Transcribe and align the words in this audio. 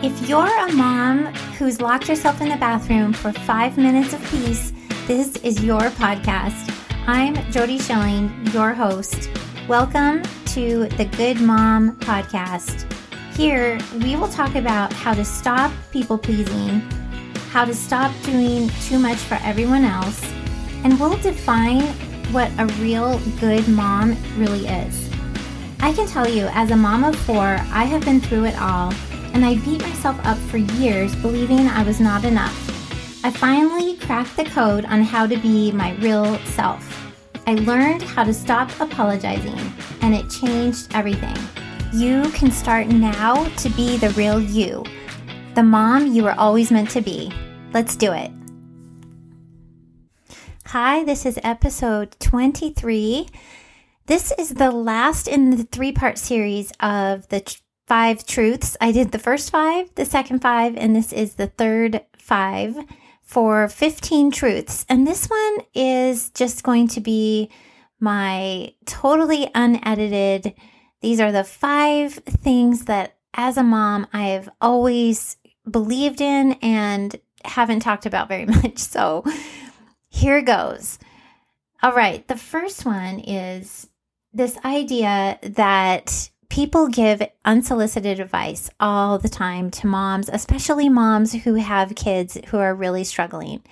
If 0.00 0.28
you're 0.28 0.46
a 0.46 0.72
mom 0.74 1.26
who's 1.58 1.80
locked 1.80 2.06
herself 2.06 2.40
in 2.40 2.50
the 2.50 2.56
bathroom 2.56 3.12
for 3.12 3.32
five 3.32 3.76
minutes 3.76 4.12
of 4.12 4.24
peace, 4.30 4.72
this 5.08 5.34
is 5.38 5.64
your 5.64 5.80
podcast. 5.80 6.72
I'm 7.08 7.34
Jody 7.50 7.80
Schilling, 7.80 8.30
your 8.52 8.72
host. 8.74 9.28
Welcome 9.66 10.22
to 10.52 10.86
the 10.90 11.04
Good 11.16 11.40
Mom 11.40 11.96
Podcast. 11.96 12.86
Here, 13.34 13.76
we 13.94 14.14
will 14.14 14.28
talk 14.28 14.54
about 14.54 14.92
how 14.92 15.14
to 15.14 15.24
stop 15.24 15.72
people 15.90 16.16
pleasing, 16.16 16.78
how 17.50 17.64
to 17.64 17.74
stop 17.74 18.12
doing 18.22 18.68
too 18.82 19.00
much 19.00 19.18
for 19.18 19.40
everyone 19.42 19.84
else, 19.84 20.22
and 20.84 20.98
we'll 21.00 21.18
define 21.18 21.82
what 22.30 22.52
a 22.60 22.66
real 22.80 23.18
good 23.40 23.66
mom 23.66 24.16
really 24.36 24.68
is. 24.68 25.10
I 25.80 25.92
can 25.92 26.06
tell 26.06 26.28
you, 26.28 26.46
as 26.52 26.70
a 26.70 26.76
mom 26.76 27.02
of 27.02 27.16
four, 27.16 27.42
I 27.72 27.82
have 27.82 28.04
been 28.04 28.20
through 28.20 28.44
it 28.44 28.56
all 28.60 28.92
and 29.38 29.46
I 29.46 29.54
beat 29.64 29.80
myself 29.82 30.18
up 30.24 30.36
for 30.36 30.56
years 30.56 31.14
believing 31.14 31.68
I 31.68 31.84
was 31.84 32.00
not 32.00 32.24
enough. 32.24 33.24
I 33.24 33.30
finally 33.30 33.96
cracked 33.98 34.36
the 34.36 34.44
code 34.44 34.84
on 34.86 35.00
how 35.02 35.28
to 35.28 35.36
be 35.36 35.70
my 35.70 35.92
real 35.98 36.36
self. 36.40 37.12
I 37.46 37.54
learned 37.54 38.02
how 38.02 38.24
to 38.24 38.34
stop 38.34 38.68
apologizing, 38.80 39.56
and 40.02 40.12
it 40.12 40.28
changed 40.28 40.88
everything. 40.92 41.36
You 41.92 42.28
can 42.30 42.50
start 42.50 42.88
now 42.88 43.44
to 43.48 43.68
be 43.68 43.96
the 43.96 44.10
real 44.10 44.40
you, 44.40 44.84
the 45.54 45.62
mom 45.62 46.08
you 46.08 46.24
were 46.24 46.34
always 46.36 46.72
meant 46.72 46.90
to 46.90 47.00
be. 47.00 47.30
Let's 47.72 47.94
do 47.94 48.10
it. 48.10 48.32
Hi, 50.66 51.04
this 51.04 51.24
is 51.24 51.38
episode 51.44 52.16
23. 52.18 53.28
This 54.06 54.32
is 54.36 54.54
the 54.54 54.72
last 54.72 55.28
in 55.28 55.50
the 55.50 55.62
three 55.62 55.92
part 55.92 56.18
series 56.18 56.72
of 56.80 57.28
the 57.28 57.40
five 57.88 58.26
truths. 58.26 58.76
I 58.80 58.92
did 58.92 59.12
the 59.12 59.18
first 59.18 59.50
five, 59.50 59.92
the 59.94 60.04
second 60.04 60.40
five, 60.40 60.76
and 60.76 60.94
this 60.94 61.12
is 61.12 61.34
the 61.34 61.46
third 61.46 62.04
five 62.18 62.76
for 63.22 63.68
15 63.68 64.30
truths. 64.30 64.84
And 64.88 65.06
this 65.06 65.26
one 65.26 65.58
is 65.74 66.30
just 66.30 66.62
going 66.62 66.88
to 66.88 67.00
be 67.00 67.50
my 67.98 68.74
totally 68.84 69.50
unedited. 69.54 70.54
These 71.00 71.18
are 71.20 71.32
the 71.32 71.44
five 71.44 72.14
things 72.14 72.84
that 72.84 73.16
as 73.34 73.56
a 73.56 73.62
mom 73.62 74.06
I 74.12 74.28
have 74.28 74.50
always 74.60 75.38
believed 75.70 76.20
in 76.20 76.52
and 76.60 77.18
haven't 77.44 77.80
talked 77.80 78.04
about 78.04 78.28
very 78.28 78.46
much. 78.62 78.78
So 78.78 79.24
here 80.08 80.42
goes. 80.42 80.98
All 81.82 81.92
right. 81.92 82.26
The 82.28 82.36
first 82.36 82.84
one 82.84 83.20
is 83.20 83.88
this 84.32 84.58
idea 84.64 85.38
that 85.42 86.30
people 86.50 86.88
give 86.88 87.22
unsolicited 87.44 88.20
advice 88.20 88.70
all 88.80 89.18
the 89.18 89.28
time 89.28 89.70
to 89.70 89.86
moms, 89.86 90.28
especially 90.32 90.88
moms 90.88 91.32
who 91.32 91.54
have 91.54 91.94
kids 91.94 92.38
who 92.48 92.58
are 92.58 92.74
really 92.74 93.04
struggling. 93.04 93.62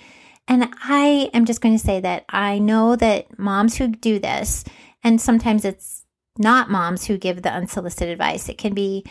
And 0.47 0.69
I 0.83 1.29
am 1.33 1.45
just 1.45 1.61
going 1.61 1.77
to 1.77 1.83
say 1.83 1.99
that 1.99 2.25
I 2.29 2.59
know 2.59 2.95
that 2.95 3.37
moms 3.37 3.75
who 3.75 3.87
do 3.87 4.19
this, 4.19 4.63
and 5.03 5.19
sometimes 5.19 5.65
it's 5.65 6.05
not 6.37 6.69
moms 6.69 7.05
who 7.05 7.17
give 7.17 7.41
the 7.41 7.51
unsolicited 7.51 8.09
advice, 8.09 8.47
it 8.47 8.57
can 8.57 8.73
be 8.73 9.03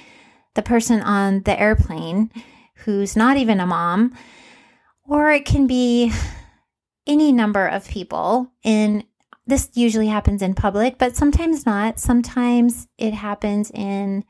the 0.55 0.62
person 0.62 1.03
on 1.03 1.42
the 1.42 1.59
airplane 1.61 2.31
who's 2.84 3.17
not 3.17 3.37
even 3.37 3.61
a 3.61 3.67
mom, 3.67 4.17
or 5.05 5.31
it 5.31 5.44
can 5.44 5.67
be 5.67 6.12
any 7.06 7.33
number 7.33 7.67
of 7.67 7.89
people 7.89 8.50
in 8.62 9.05
this 9.47 9.70
usually 9.75 10.08
happens 10.08 10.42
in 10.42 10.55
public, 10.55 10.98
but 10.98 11.16
sometimes 11.16 11.64
not. 11.64 12.00
Sometimes 12.00 12.89
it 12.98 13.14
happens 13.14 13.70
in 13.70 14.25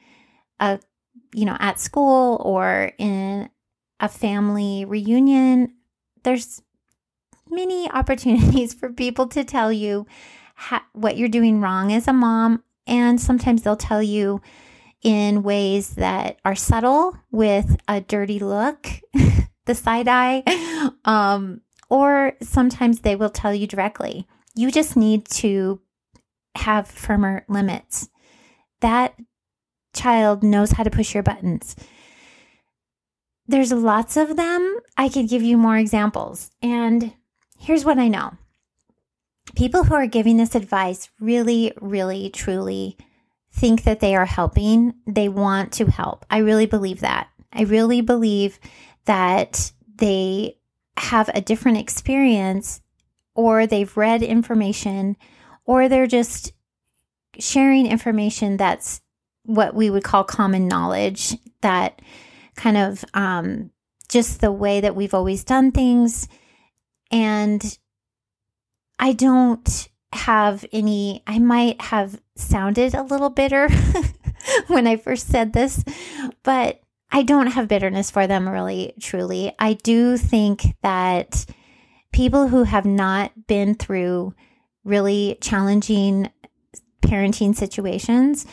a, 0.60 0.78
you 1.34 1.44
know, 1.44 1.56
at 1.58 1.80
school 1.80 2.40
or 2.44 2.92
in 2.98 3.48
a 3.98 4.08
family 4.08 4.84
reunion. 4.84 5.74
There's 6.22 6.62
many 7.48 7.90
opportunities 7.90 8.74
for 8.74 8.92
people 8.92 9.26
to 9.28 9.44
tell 9.44 9.72
you 9.72 10.06
ha- 10.54 10.86
what 10.92 11.16
you're 11.16 11.28
doing 11.28 11.60
wrong 11.60 11.92
as 11.92 12.06
a 12.08 12.12
mom. 12.12 12.62
And 12.86 13.20
sometimes 13.20 13.62
they'll 13.62 13.76
tell 13.76 14.02
you 14.02 14.42
in 15.02 15.42
ways 15.42 15.94
that 15.94 16.38
are 16.44 16.54
subtle 16.54 17.16
with 17.30 17.76
a 17.88 18.00
dirty 18.00 18.38
look, 18.38 18.88
the 19.64 19.74
side 19.74 20.08
eye. 20.08 20.42
Um, 21.04 21.62
or 21.88 22.34
sometimes 22.42 23.00
they 23.00 23.16
will 23.16 23.30
tell 23.30 23.52
you 23.52 23.66
directly 23.66 24.28
you 24.56 24.72
just 24.72 24.96
need 24.96 25.26
to 25.26 25.80
have 26.56 26.88
firmer 26.88 27.44
limits. 27.48 28.08
That 28.80 29.14
child 29.94 30.42
knows 30.42 30.72
how 30.72 30.82
to 30.82 30.90
push 30.90 31.14
your 31.14 31.22
buttons. 31.22 31.76
There's 33.46 33.70
lots 33.70 34.16
of 34.16 34.36
them. 34.36 34.80
I 34.96 35.08
could 35.08 35.28
give 35.28 35.42
you 35.42 35.56
more 35.56 35.76
examples. 35.76 36.50
And 36.62 37.12
here's 37.58 37.84
what 37.84 37.98
I 37.98 38.08
know 38.08 38.32
people 39.54 39.84
who 39.84 39.94
are 39.94 40.06
giving 40.06 40.36
this 40.36 40.54
advice 40.54 41.08
really, 41.20 41.72
really, 41.80 42.30
truly 42.30 42.96
think 43.52 43.84
that 43.84 44.00
they 44.00 44.14
are 44.16 44.26
helping. 44.26 44.94
They 45.06 45.28
want 45.28 45.72
to 45.74 45.86
help. 45.86 46.26
I 46.30 46.38
really 46.38 46.66
believe 46.66 47.00
that. 47.00 47.28
I 47.52 47.62
really 47.62 48.00
believe 48.00 48.58
that 49.04 49.72
they 49.96 50.58
have 50.96 51.30
a 51.32 51.40
different 51.40 51.78
experience 51.78 52.80
or 53.36 53.66
they've 53.66 53.96
read 53.96 54.22
information, 54.22 55.16
or 55.64 55.88
they're 55.88 56.06
just 56.06 56.52
sharing 57.38 57.86
information 57.86 58.56
that's 58.56 59.00
what 59.44 59.74
we 59.74 59.90
would 59.90 60.02
call 60.02 60.24
common 60.24 60.66
knowledge, 60.66 61.36
that 61.60 62.02
kind 62.56 62.76
of 62.76 63.04
um, 63.14 63.70
just 64.08 64.40
the 64.40 64.52
way 64.52 64.80
that 64.80 64.96
we've 64.96 65.14
always 65.14 65.44
done 65.44 65.70
things. 65.70 66.28
And 67.10 67.78
I 68.98 69.12
don't 69.12 69.88
have 70.12 70.64
any, 70.72 71.22
I 71.26 71.38
might 71.38 71.80
have 71.80 72.20
sounded 72.34 72.94
a 72.94 73.02
little 73.02 73.30
bitter 73.30 73.68
when 74.66 74.86
I 74.86 74.96
first 74.96 75.28
said 75.28 75.52
this, 75.52 75.84
but 76.42 76.80
I 77.10 77.22
don't 77.22 77.48
have 77.48 77.68
bitterness 77.68 78.10
for 78.10 78.26
them 78.26 78.48
really, 78.48 78.94
truly. 79.00 79.54
I 79.58 79.74
do 79.74 80.16
think 80.16 80.76
that 80.82 81.46
people 82.12 82.48
who 82.48 82.64
have 82.64 82.84
not 82.84 83.46
been 83.46 83.74
through 83.74 84.34
really 84.84 85.36
challenging 85.40 86.30
parenting 87.02 87.54
situations 87.54 88.46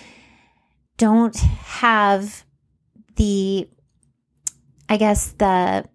don't 0.97 1.37
have 1.37 2.45
the 3.15 3.67
i 4.89 4.97
guess 4.97 5.31
the 5.33 5.85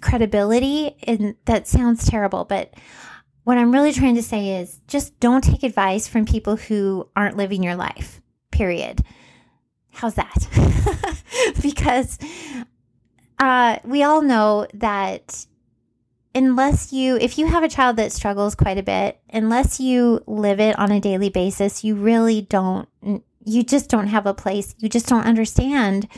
credibility 0.00 0.96
and 1.04 1.36
that 1.44 1.66
sounds 1.66 2.06
terrible 2.06 2.44
but 2.44 2.74
what 3.44 3.56
i'm 3.56 3.72
really 3.72 3.92
trying 3.92 4.14
to 4.14 4.22
say 4.22 4.60
is 4.60 4.80
just 4.88 5.18
don't 5.20 5.44
take 5.44 5.62
advice 5.62 6.06
from 6.06 6.26
people 6.26 6.56
who 6.56 7.08
aren't 7.16 7.36
living 7.36 7.62
your 7.62 7.76
life 7.76 8.22
period. 8.52 9.02
How's 9.90 10.14
that? 10.14 10.48
Because 11.62 12.18
uh, 13.38 13.78
we 13.84 14.02
all 14.04 14.22
know 14.22 14.66
that 14.74 15.46
unless 16.34 16.92
you, 16.92 17.16
if 17.16 17.38
you 17.38 17.46
have 17.46 17.62
a 17.62 17.68
child 17.68 17.96
that 17.96 18.12
struggles 18.12 18.54
quite 18.54 18.78
a 18.78 18.82
bit, 18.82 19.20
unless 19.32 19.80
you 19.80 20.22
live 20.26 20.60
it 20.60 20.78
on 20.78 20.90
a 20.90 21.00
daily 21.00 21.28
basis, 21.28 21.84
you 21.84 21.94
really 21.94 22.42
don't, 22.42 22.88
you 23.44 23.62
just 23.62 23.90
don't 23.90 24.08
have 24.08 24.26
a 24.26 24.34
place. 24.34 24.74
You 24.78 24.88
just 24.88 25.08
don't 25.08 25.26
understand 25.26 26.08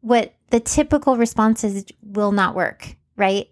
what 0.00 0.34
the 0.50 0.60
typical 0.60 1.16
responses 1.16 1.84
will 2.02 2.32
not 2.32 2.54
work, 2.54 2.96
right? 3.16 3.48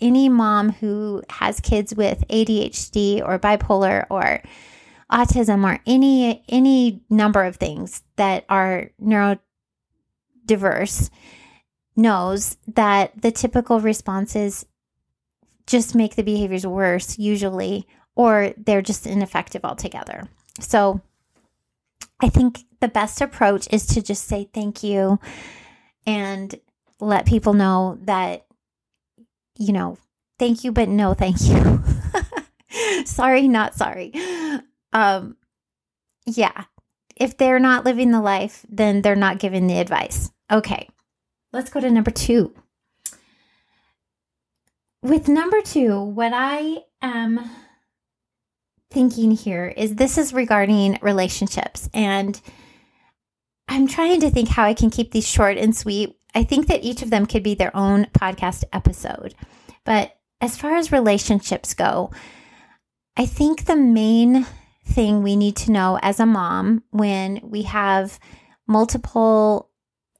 Any 0.00 0.28
mom 0.28 0.70
who 0.70 1.22
has 1.30 1.60
kids 1.60 1.94
with 1.94 2.26
ADHD 2.28 3.26
or 3.26 3.38
bipolar 3.38 4.06
or 4.10 4.42
autism 5.10 5.64
or 5.64 5.80
any 5.86 6.44
any 6.48 7.00
number 7.08 7.42
of 7.42 7.56
things 7.56 8.02
that 8.16 8.44
are 8.48 8.90
neurodiverse 9.02 11.10
knows 11.96 12.58
that 12.68 13.20
the 13.20 13.32
typical 13.32 13.80
responses 13.80 14.66
just 15.68 15.94
make 15.94 16.16
the 16.16 16.22
behaviors 16.22 16.66
worse, 16.66 17.18
usually, 17.18 17.86
or 18.16 18.52
they're 18.56 18.82
just 18.82 19.06
ineffective 19.06 19.64
altogether. 19.64 20.28
So 20.58 21.00
I 22.20 22.28
think 22.30 22.64
the 22.80 22.88
best 22.88 23.20
approach 23.20 23.68
is 23.70 23.86
to 23.88 24.02
just 24.02 24.24
say 24.24 24.48
thank 24.52 24.82
you 24.82 25.20
and 26.06 26.54
let 27.00 27.26
people 27.26 27.52
know 27.52 27.98
that, 28.02 28.46
you 29.56 29.72
know, 29.72 29.98
thank 30.38 30.64
you, 30.64 30.72
but 30.72 30.88
no 30.88 31.14
thank 31.14 31.36
you. 31.42 31.84
sorry, 33.04 33.46
not 33.46 33.74
sorry. 33.74 34.12
Um, 34.92 35.36
yeah. 36.26 36.64
If 37.14 37.36
they're 37.36 37.60
not 37.60 37.84
living 37.84 38.10
the 38.10 38.22
life, 38.22 38.64
then 38.70 39.02
they're 39.02 39.16
not 39.16 39.38
giving 39.38 39.66
the 39.66 39.78
advice. 39.78 40.30
Okay. 40.50 40.88
Let's 41.52 41.70
go 41.70 41.80
to 41.80 41.90
number 41.90 42.10
two. 42.10 42.54
With 45.02 45.28
number 45.28 45.60
two, 45.62 46.00
what 46.02 46.32
I 46.34 46.78
am 47.00 47.48
thinking 48.90 49.30
here 49.30 49.72
is 49.76 49.94
this 49.94 50.18
is 50.18 50.32
regarding 50.32 50.98
relationships. 51.02 51.88
And 51.94 52.40
I'm 53.68 53.86
trying 53.86 54.20
to 54.20 54.30
think 54.30 54.48
how 54.48 54.64
I 54.64 54.74
can 54.74 54.90
keep 54.90 55.12
these 55.12 55.28
short 55.28 55.56
and 55.56 55.76
sweet. 55.76 56.16
I 56.34 56.42
think 56.42 56.66
that 56.66 56.82
each 56.82 57.02
of 57.02 57.10
them 57.10 57.26
could 57.26 57.42
be 57.42 57.54
their 57.54 57.74
own 57.76 58.06
podcast 58.06 58.64
episode. 58.72 59.34
But 59.84 60.16
as 60.40 60.56
far 60.56 60.74
as 60.74 60.90
relationships 60.90 61.74
go, 61.74 62.10
I 63.16 63.26
think 63.26 63.64
the 63.64 63.76
main 63.76 64.46
thing 64.84 65.22
we 65.22 65.36
need 65.36 65.56
to 65.56 65.72
know 65.72 65.98
as 66.02 66.18
a 66.18 66.26
mom 66.26 66.82
when 66.90 67.40
we 67.42 67.62
have 67.62 68.18
multiple 68.66 69.70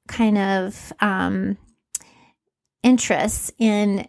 kind 0.07 0.39
of 0.39 0.93
um, 1.01 1.57
interests 2.83 3.51
in 3.59 4.09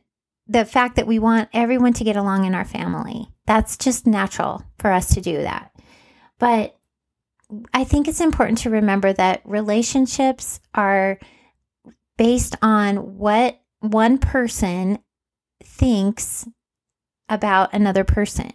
the 0.49 0.65
fact 0.65 0.95
that 0.95 1.07
we 1.07 1.19
want 1.19 1.47
everyone 1.53 1.93
to 1.93 2.03
get 2.03 2.17
along 2.17 2.43
in 2.43 2.55
our 2.55 2.65
family. 2.65 3.27
That's 3.45 3.77
just 3.77 4.07
natural 4.07 4.63
for 4.79 4.91
us 4.91 5.13
to 5.13 5.21
do 5.21 5.37
that. 5.43 5.71
But 6.39 6.75
I 7.71 7.83
think 7.83 8.07
it's 8.07 8.19
important 8.19 8.57
to 8.59 8.71
remember 8.71 9.13
that 9.13 9.41
relationships 9.45 10.59
are 10.73 11.19
based 12.17 12.55
on 12.63 13.17
what 13.17 13.61
one 13.79 14.17
person 14.17 14.99
thinks 15.63 16.47
about 17.29 17.73
another 17.73 18.03
person. 18.03 18.51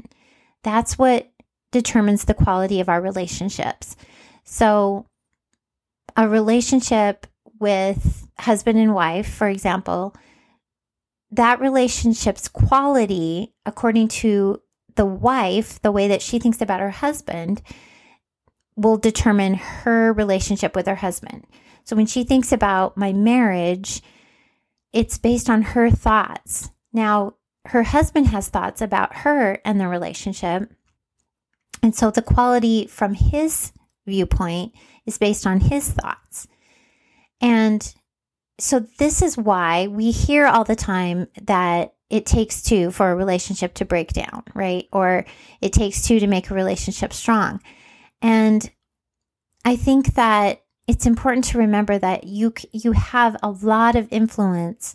That's 0.64 0.98
what 0.98 1.30
determines 1.70 2.24
the 2.24 2.34
quality 2.34 2.80
of 2.80 2.88
our 2.88 3.00
relationships. 3.00 3.96
So, 4.42 5.06
a 6.16 6.28
relationship 6.28 7.26
with 7.58 8.28
husband 8.38 8.78
and 8.78 8.94
wife, 8.94 9.32
for 9.32 9.48
example, 9.48 10.14
that 11.34 11.60
relationship's 11.60 12.48
quality, 12.48 13.52
according 13.66 14.08
to 14.08 14.60
the 14.94 15.04
wife, 15.04 15.82
the 15.82 15.92
way 15.92 16.06
that 16.08 16.22
she 16.22 16.38
thinks 16.38 16.60
about 16.60 16.80
her 16.80 16.90
husband, 16.90 17.60
will 18.76 18.96
determine 18.96 19.54
her 19.54 20.12
relationship 20.12 20.76
with 20.76 20.86
her 20.86 20.94
husband. 20.94 21.44
So 21.84 21.96
when 21.96 22.06
she 22.06 22.24
thinks 22.24 22.52
about 22.52 22.96
my 22.96 23.12
marriage, 23.12 24.00
it's 24.92 25.18
based 25.18 25.50
on 25.50 25.62
her 25.62 25.90
thoughts. 25.90 26.70
Now, 26.92 27.34
her 27.66 27.82
husband 27.82 28.28
has 28.28 28.48
thoughts 28.48 28.80
about 28.80 29.16
her 29.16 29.58
and 29.64 29.80
the 29.80 29.88
relationship. 29.88 30.72
And 31.82 31.94
so 31.94 32.10
the 32.10 32.22
quality 32.22 32.86
from 32.86 33.14
his 33.14 33.72
viewpoint 34.06 34.72
is 35.04 35.18
based 35.18 35.46
on 35.46 35.60
his 35.60 35.90
thoughts. 35.90 36.46
And 37.40 37.92
so 38.58 38.80
this 38.98 39.22
is 39.22 39.36
why 39.36 39.88
we 39.88 40.10
hear 40.10 40.46
all 40.46 40.64
the 40.64 40.76
time 40.76 41.28
that 41.42 41.94
it 42.10 42.26
takes 42.26 42.62
two 42.62 42.90
for 42.90 43.10
a 43.10 43.16
relationship 43.16 43.74
to 43.74 43.84
break 43.84 44.12
down, 44.12 44.44
right? 44.54 44.88
Or 44.92 45.24
it 45.60 45.72
takes 45.72 46.02
two 46.02 46.20
to 46.20 46.26
make 46.26 46.50
a 46.50 46.54
relationship 46.54 47.12
strong. 47.12 47.60
And 48.22 48.70
I 49.64 49.76
think 49.76 50.14
that 50.14 50.62
it's 50.86 51.06
important 51.06 51.46
to 51.46 51.58
remember 51.58 51.98
that 51.98 52.24
you 52.24 52.52
you 52.72 52.92
have 52.92 53.36
a 53.42 53.50
lot 53.50 53.96
of 53.96 54.06
influence 54.10 54.94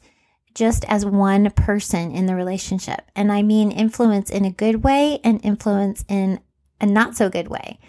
just 0.54 0.86
as 0.86 1.06
one 1.06 1.50
person 1.52 2.12
in 2.12 2.26
the 2.26 2.36
relationship. 2.36 3.02
And 3.16 3.32
I 3.32 3.42
mean 3.42 3.72
influence 3.72 4.30
in 4.30 4.46
a 4.46 4.52
good 4.52 4.84
way 4.84 5.20
and 5.24 5.44
influence 5.44 6.06
in 6.08 6.40
a 6.80 6.86
not 6.86 7.16
so 7.16 7.30
good 7.30 7.48
way. 7.48 7.80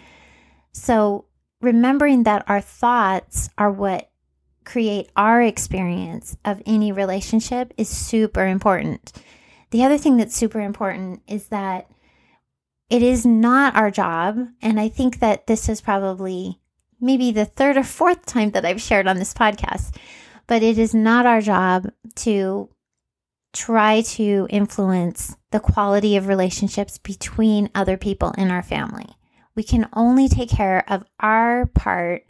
So, 0.73 1.25
remembering 1.61 2.23
that 2.23 2.43
our 2.47 2.61
thoughts 2.61 3.49
are 3.57 3.71
what 3.71 4.10
create 4.65 5.09
our 5.15 5.41
experience 5.41 6.37
of 6.45 6.61
any 6.65 6.91
relationship 6.91 7.73
is 7.77 7.89
super 7.89 8.45
important. 8.45 9.11
The 9.71 9.83
other 9.83 9.97
thing 9.97 10.17
that's 10.17 10.35
super 10.35 10.59
important 10.59 11.21
is 11.27 11.47
that 11.47 11.89
it 12.89 13.01
is 13.01 13.25
not 13.25 13.75
our 13.75 13.89
job. 13.89 14.37
And 14.61 14.79
I 14.79 14.89
think 14.89 15.19
that 15.19 15.47
this 15.47 15.69
is 15.69 15.81
probably 15.81 16.59
maybe 16.99 17.31
the 17.31 17.45
third 17.45 17.77
or 17.77 17.83
fourth 17.83 18.25
time 18.25 18.51
that 18.51 18.65
I've 18.65 18.81
shared 18.81 19.07
on 19.07 19.17
this 19.17 19.33
podcast, 19.33 19.95
but 20.45 20.61
it 20.61 20.77
is 20.77 20.93
not 20.93 21.25
our 21.25 21.41
job 21.41 21.89
to 22.17 22.69
try 23.53 24.01
to 24.01 24.47
influence 24.49 25.35
the 25.51 25.59
quality 25.59 26.15
of 26.15 26.27
relationships 26.27 26.97
between 26.97 27.69
other 27.73 27.97
people 27.97 28.31
in 28.37 28.51
our 28.51 28.63
family. 28.63 29.07
We 29.55 29.63
can 29.63 29.89
only 29.93 30.29
take 30.29 30.49
care 30.49 30.83
of 30.89 31.03
our 31.19 31.65
part 31.65 32.23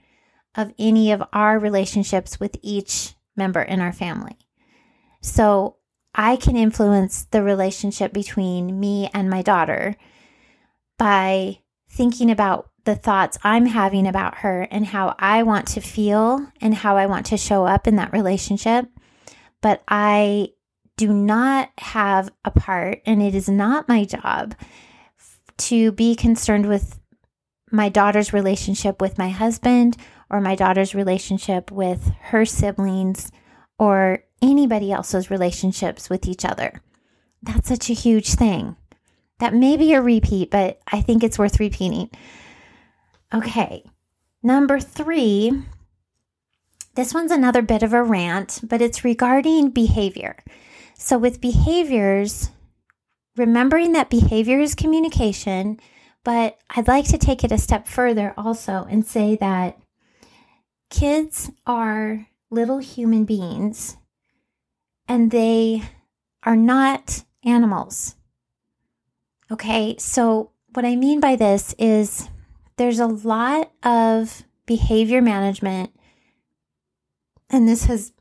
of 0.56 0.74
any 0.78 1.12
of 1.12 1.24
our 1.34 1.58
relationships 1.60 2.40
with 2.40 2.58
each 2.62 3.16
member 3.36 3.62
in 3.62 3.82
our 3.82 3.94
family. 3.94 4.38
So 5.22 5.78
I 6.14 6.36
can 6.36 6.58
influence 6.58 7.26
the 7.26 7.44
relationship 7.44 8.12
between 8.12 8.80
me 8.80 9.10
and 9.14 9.30
my 9.30 9.42
daughter 9.42 9.96
by 10.98 11.60
thinking 11.90 12.30
about 12.30 12.70
the 12.84 12.96
thoughts 12.96 13.38
I'm 13.44 13.68
having 13.68 14.08
about 14.08 14.40
her 14.40 14.68
and 14.72 14.86
how 14.86 15.16
I 15.20 15.44
want 15.44 15.68
to 15.70 15.82
feel 15.82 16.48
and 16.60 16.74
how 16.74 16.98
I 16.98 17.06
want 17.06 17.28
to 17.28 17.38
show 17.38 17.66
up 17.66 17.88
in 17.88 17.96
that 17.98 18.12
relationship. 18.12 18.88
But 19.62 19.84
I 19.88 20.50
do 20.98 21.14
not 21.14 21.70
have 21.78 22.32
a 22.44 22.52
part, 22.52 23.02
and 23.06 23.22
it 23.22 23.36
is 23.36 23.48
not 23.48 23.88
my 23.88 24.04
job 24.04 24.56
to 25.58 25.92
be 25.92 26.16
concerned 26.16 26.68
with 26.68 27.00
my 27.72 27.90
daughter's 27.90 28.34
relationship 28.34 29.00
with 29.00 29.18
my 29.18 29.30
husband 29.30 29.96
or 30.32 30.42
my 30.42 30.56
daughter's 30.56 30.96
relationship 30.96 31.70
with 31.70 32.12
her 32.22 32.46
siblings 32.46 33.32
or 33.78 34.24
anybody 34.42 34.92
else's 34.92 35.30
relationships 35.30 36.10
with 36.10 36.26
each 36.26 36.46
other. 36.46 36.82
That's 37.44 37.68
such 37.68 37.90
a 37.90 37.94
huge 37.94 38.34
thing. 38.34 38.78
That 39.40 39.54
may 39.54 39.76
be 39.76 39.94
a 39.94 40.02
repeat, 40.02 40.50
but 40.50 40.80
I 40.92 41.02
think 41.02 41.24
it's 41.24 41.38
worth 41.38 41.60
repeating. 41.60 42.10
Okay, 43.34 43.84
number 44.42 44.80
three. 44.80 45.52
This 46.96 47.14
one's 47.14 47.32
another 47.32 47.62
bit 47.62 47.84
of 47.84 47.94
a 47.94 48.04
rant, 48.04 48.60
but 48.64 48.82
it's 48.82 49.04
regarding 49.04 49.70
behavior. 49.70 50.38
So, 50.96 51.18
with 51.18 51.42
behaviors, 51.42 52.52
remembering 53.36 53.94
that 53.94 54.10
behavior 54.10 54.60
is 54.60 54.76
communication, 54.76 55.80
but 56.24 56.60
I'd 56.70 56.88
like 56.88 57.06
to 57.08 57.18
take 57.18 57.44
it 57.44 57.52
a 57.52 57.58
step 57.58 57.88
further 57.88 58.34
also 58.38 58.86
and 58.90 59.06
say 59.06 59.36
that 59.38 59.81
kids 60.92 61.50
are 61.66 62.28
little 62.52 62.78
human 62.78 63.26
beings 63.26 63.98
and 65.08 65.32
they 65.32 65.82
are 66.44 66.56
not 66.56 67.24
animals. 67.44 68.16
Okay, 69.50 69.96
so 69.98 70.52
what 70.74 70.86
I 70.86 70.96
mean 70.96 71.20
by 71.20 71.36
this 71.36 71.74
is 71.80 72.30
there's 72.78 73.00
a 73.00 73.08
lot 73.08 73.72
of 73.84 74.44
behavior 74.66 75.22
management 75.22 75.92
and 77.50 77.68
this 77.68 77.86
has 77.86 78.14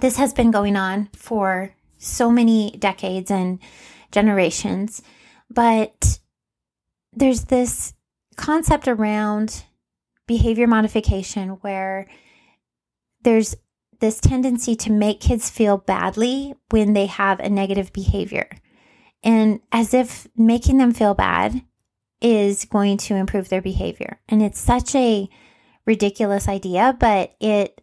this 0.00 0.16
has 0.16 0.32
been 0.32 0.50
going 0.50 0.76
on 0.76 1.08
for 1.14 1.74
so 1.98 2.30
many 2.30 2.76
decades 2.78 3.30
and 3.30 3.58
generations 4.12 5.02
but 5.50 6.20
there's 7.12 7.46
this 7.46 7.92
concept 8.36 8.86
around 8.86 9.64
behavior 10.30 10.68
modification 10.68 11.48
where 11.62 12.06
there's 13.22 13.56
this 13.98 14.20
tendency 14.20 14.76
to 14.76 14.92
make 14.92 15.18
kids 15.18 15.50
feel 15.50 15.76
badly 15.76 16.54
when 16.70 16.92
they 16.92 17.06
have 17.06 17.40
a 17.40 17.50
negative 17.50 17.92
behavior 17.92 18.48
and 19.24 19.58
as 19.72 19.92
if 19.92 20.28
making 20.36 20.78
them 20.78 20.92
feel 20.94 21.14
bad 21.14 21.62
is 22.20 22.64
going 22.64 22.96
to 22.96 23.16
improve 23.16 23.48
their 23.48 23.60
behavior. 23.60 24.20
And 24.28 24.40
it's 24.40 24.60
such 24.60 24.94
a 24.94 25.28
ridiculous 25.84 26.46
idea, 26.46 26.96
but 27.00 27.34
it, 27.40 27.80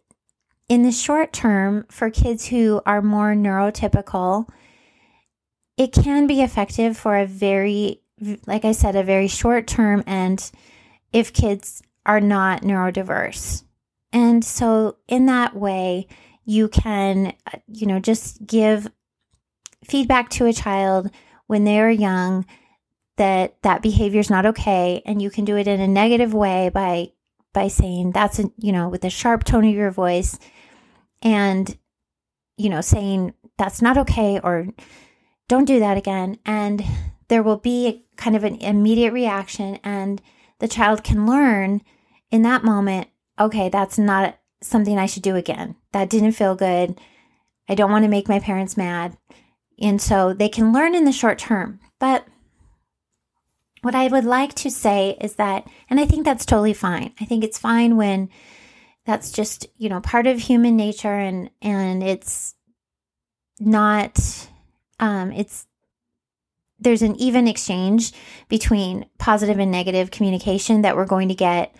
in 0.70 0.84
the 0.84 0.90
short 0.90 1.34
term, 1.34 1.84
for 1.90 2.08
kids 2.08 2.46
who 2.46 2.80
are 2.86 3.02
more 3.02 3.34
neurotypical, 3.34 4.48
it 5.76 5.92
can 5.92 6.26
be 6.26 6.40
effective 6.40 6.96
for 6.96 7.18
a 7.18 7.26
very, 7.26 8.00
like 8.46 8.64
I 8.64 8.72
said, 8.72 8.96
a 8.96 9.02
very 9.02 9.28
short 9.28 9.66
term 9.66 10.02
and 10.06 10.50
if 11.12 11.32
kids 11.32 11.82
are 12.08 12.20
not 12.20 12.62
neurodiverse. 12.62 13.62
And 14.12 14.44
so, 14.44 14.96
in 15.06 15.26
that 15.26 15.54
way, 15.54 16.08
you 16.44 16.68
can, 16.68 17.34
you 17.66 17.86
know, 17.86 18.00
just 18.00 18.44
give 18.46 18.88
feedback 19.84 20.30
to 20.30 20.46
a 20.46 20.52
child 20.52 21.10
when 21.46 21.64
they 21.64 21.78
are 21.78 21.90
young 21.90 22.46
that 23.16 23.60
that 23.62 23.82
behavior 23.82 24.20
is 24.20 24.30
not 24.30 24.46
okay 24.46 25.02
and 25.04 25.20
you 25.20 25.28
can 25.28 25.44
do 25.44 25.56
it 25.56 25.68
in 25.68 25.80
a 25.80 25.88
negative 25.88 26.32
way 26.32 26.70
by 26.72 27.08
by 27.52 27.66
saying 27.68 28.12
that's 28.12 28.38
a, 28.38 28.50
you 28.56 28.72
know 28.72 28.88
with 28.88 29.04
a 29.04 29.10
sharp 29.10 29.44
tone 29.44 29.64
of 29.64 29.74
your 29.74 29.90
voice 29.90 30.38
and 31.22 31.76
you 32.56 32.68
know 32.68 32.80
saying 32.80 33.34
that's 33.56 33.82
not 33.82 33.98
okay 33.98 34.38
or 34.42 34.68
don't 35.48 35.64
do 35.64 35.80
that 35.80 35.96
again 35.96 36.38
and 36.46 36.84
there 37.28 37.42
will 37.42 37.56
be 37.56 38.06
kind 38.16 38.36
of 38.36 38.44
an 38.44 38.54
immediate 38.56 39.12
reaction 39.12 39.78
and 39.82 40.22
the 40.60 40.68
child 40.68 41.02
can 41.02 41.26
learn 41.26 41.82
in 42.30 42.42
that 42.42 42.64
moment 42.64 43.08
okay 43.38 43.68
that's 43.68 43.98
not 43.98 44.38
something 44.60 44.98
i 44.98 45.06
should 45.06 45.22
do 45.22 45.36
again. 45.36 45.76
That 45.92 46.10
didn't 46.10 46.32
feel 46.32 46.54
good. 46.54 47.00
I 47.68 47.74
don't 47.74 47.90
want 47.90 48.04
to 48.04 48.10
make 48.10 48.28
my 48.28 48.40
parents 48.40 48.76
mad. 48.76 49.16
And 49.80 50.00
so 50.00 50.32
they 50.32 50.48
can 50.48 50.72
learn 50.72 50.94
in 50.94 51.04
the 51.04 51.12
short 51.12 51.38
term. 51.38 51.80
But 51.98 52.26
what 53.82 53.94
I 53.94 54.08
would 54.08 54.24
like 54.24 54.54
to 54.54 54.70
say 54.70 55.16
is 55.20 55.36
that, 55.36 55.68
and 55.88 56.00
I 56.00 56.06
think 56.06 56.24
that's 56.24 56.44
totally 56.44 56.74
fine. 56.74 57.12
I 57.20 57.24
think 57.24 57.44
it's 57.44 57.58
fine 57.58 57.96
when 57.96 58.28
that's 59.04 59.30
just, 59.30 59.66
you 59.76 59.88
know, 59.88 60.00
part 60.00 60.26
of 60.26 60.40
human 60.40 60.76
nature 60.76 61.14
and 61.14 61.50
and 61.62 62.02
it's 62.02 62.54
not 63.60 64.48
um 65.00 65.32
it's 65.32 65.66
there's 66.80 67.02
an 67.02 67.16
even 67.16 67.48
exchange 67.48 68.12
between 68.48 69.06
positive 69.18 69.58
and 69.58 69.70
negative 69.70 70.10
communication 70.10 70.82
that 70.82 70.96
we're 70.96 71.06
going 71.06 71.28
to 71.28 71.34
get 71.34 71.74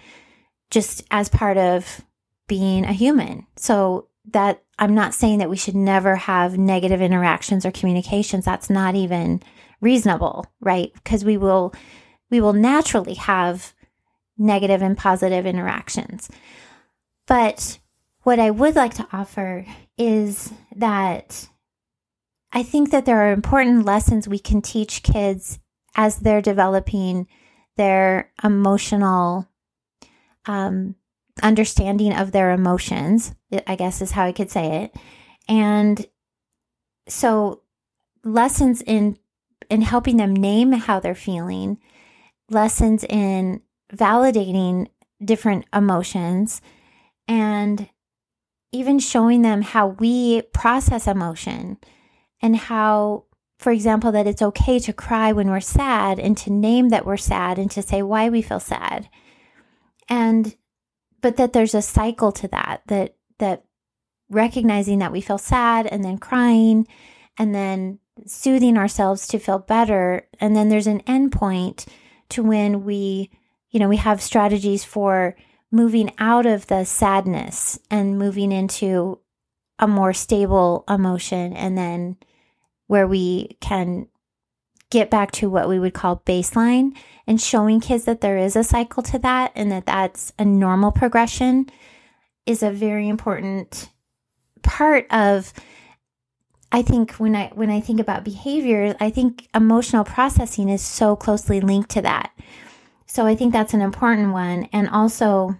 just 0.70 1.04
as 1.10 1.28
part 1.28 1.56
of 1.56 2.04
being 2.46 2.84
a 2.84 2.92
human. 2.92 3.46
So 3.56 4.08
that 4.32 4.62
I'm 4.78 4.94
not 4.94 5.14
saying 5.14 5.38
that 5.38 5.50
we 5.50 5.56
should 5.56 5.74
never 5.74 6.16
have 6.16 6.58
negative 6.58 7.00
interactions 7.00 7.64
or 7.64 7.70
communications. 7.70 8.44
That's 8.44 8.70
not 8.70 8.94
even 8.94 9.42
reasonable, 9.80 10.46
right? 10.60 10.92
Because 10.94 11.24
we 11.24 11.36
will 11.36 11.74
we 12.30 12.40
will 12.40 12.52
naturally 12.52 13.14
have 13.14 13.74
negative 14.36 14.82
and 14.82 14.96
positive 14.96 15.46
interactions. 15.46 16.28
But 17.26 17.78
what 18.22 18.38
I 18.38 18.50
would 18.50 18.76
like 18.76 18.94
to 18.94 19.08
offer 19.12 19.64
is 19.96 20.52
that 20.76 21.48
I 22.52 22.62
think 22.62 22.90
that 22.90 23.04
there 23.04 23.20
are 23.20 23.32
important 23.32 23.84
lessons 23.84 24.28
we 24.28 24.38
can 24.38 24.62
teach 24.62 25.02
kids 25.02 25.58
as 25.96 26.18
they're 26.18 26.42
developing 26.42 27.26
their 27.76 28.30
emotional 28.42 29.47
um, 30.48 30.96
understanding 31.42 32.12
of 32.12 32.32
their 32.32 32.50
emotions, 32.50 33.34
I 33.66 33.76
guess 33.76 34.02
is 34.02 34.10
how 34.10 34.24
I 34.24 34.32
could 34.32 34.50
say 34.50 34.82
it. 34.82 34.96
And 35.48 36.04
so 37.08 37.62
lessons 38.24 38.82
in 38.82 39.18
in 39.70 39.82
helping 39.82 40.16
them 40.16 40.34
name 40.34 40.72
how 40.72 40.98
they're 40.98 41.14
feeling, 41.14 41.78
lessons 42.50 43.04
in 43.04 43.60
validating 43.92 44.88
different 45.22 45.66
emotions 45.74 46.62
and 47.26 47.88
even 48.72 48.98
showing 48.98 49.42
them 49.42 49.62
how 49.62 49.88
we 49.88 50.42
process 50.52 51.06
emotion 51.06 51.76
and 52.40 52.56
how 52.56 53.24
for 53.58 53.72
example 53.72 54.12
that 54.12 54.26
it's 54.26 54.42
okay 54.42 54.78
to 54.78 54.92
cry 54.92 55.32
when 55.32 55.50
we're 55.50 55.60
sad 55.60 56.18
and 56.18 56.36
to 56.36 56.52
name 56.52 56.90
that 56.90 57.04
we're 57.04 57.16
sad 57.16 57.58
and 57.58 57.70
to 57.70 57.82
say 57.82 58.02
why 58.02 58.28
we 58.28 58.40
feel 58.40 58.60
sad 58.60 59.08
and 60.08 60.56
but 61.20 61.36
that 61.36 61.52
there's 61.52 61.74
a 61.74 61.82
cycle 61.82 62.32
to 62.32 62.48
that 62.48 62.82
that 62.86 63.16
that 63.38 63.64
recognizing 64.30 64.98
that 64.98 65.12
we 65.12 65.20
feel 65.20 65.38
sad 65.38 65.86
and 65.86 66.04
then 66.04 66.18
crying 66.18 66.86
and 67.38 67.54
then 67.54 67.98
soothing 68.26 68.76
ourselves 68.76 69.26
to 69.28 69.38
feel 69.38 69.58
better. 69.58 70.26
And 70.40 70.54
then 70.54 70.68
there's 70.68 70.86
an 70.86 71.00
end 71.06 71.32
point 71.32 71.86
to 72.30 72.42
when 72.42 72.84
we 72.84 73.30
you 73.70 73.80
know 73.80 73.88
we 73.88 73.96
have 73.96 74.20
strategies 74.20 74.84
for 74.84 75.36
moving 75.70 76.10
out 76.18 76.46
of 76.46 76.66
the 76.66 76.84
sadness 76.84 77.78
and 77.90 78.18
moving 78.18 78.52
into 78.52 79.18
a 79.78 79.86
more 79.86 80.12
stable 80.12 80.84
emotion 80.88 81.52
and 81.52 81.76
then 81.76 82.16
where 82.86 83.06
we 83.06 83.56
can 83.60 84.08
get 84.90 85.10
back 85.10 85.30
to 85.32 85.50
what 85.50 85.68
we 85.68 85.78
would 85.78 85.94
call 85.94 86.22
baseline 86.26 86.96
and 87.26 87.40
showing 87.40 87.80
kids 87.80 88.04
that 88.04 88.20
there 88.20 88.38
is 88.38 88.56
a 88.56 88.64
cycle 88.64 89.02
to 89.02 89.18
that 89.18 89.52
and 89.54 89.70
that 89.70 89.86
that's 89.86 90.32
a 90.38 90.44
normal 90.44 90.90
progression 90.90 91.68
is 92.46 92.62
a 92.62 92.70
very 92.70 93.08
important 93.08 93.90
part 94.62 95.06
of 95.10 95.52
I 96.70 96.82
think 96.82 97.12
when 97.12 97.34
I 97.34 97.50
when 97.54 97.70
I 97.70 97.80
think 97.80 97.98
about 98.00 98.24
behavior, 98.24 98.94
I 99.00 99.10
think 99.10 99.48
emotional 99.54 100.04
processing 100.04 100.68
is 100.68 100.82
so 100.82 101.16
closely 101.16 101.60
linked 101.60 101.90
to 101.92 102.02
that. 102.02 102.30
So 103.06 103.24
I 103.24 103.34
think 103.34 103.52
that's 103.52 103.72
an 103.72 103.80
important 103.80 104.32
one 104.32 104.68
and 104.72 104.88
also 104.88 105.56